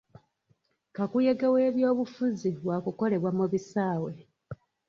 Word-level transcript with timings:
Kakuyege 0.95 1.45
w'ebyobufuzi 1.55 2.51
wa 2.67 2.77
kukolebwa 2.83 3.29
mu 3.37 3.45
bisaawe. 3.51 4.11